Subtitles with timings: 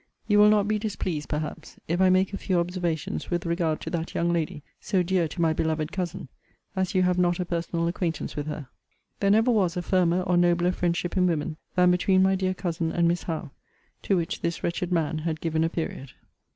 [0.25, 3.91] You will not be displeased, perhaps, if I make a few observations with regard to
[3.91, 6.27] that young lady, so dear to my beloved cousin,
[6.75, 8.67] as you have not a personal acquaintance with her.
[9.19, 12.91] There never was a firmer or nobler friendship in women, than between my dear cousin
[12.91, 13.51] and Miss Howe,
[14.01, 16.13] to which this wretched man had given a period.